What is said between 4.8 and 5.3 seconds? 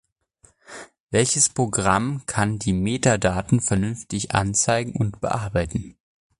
und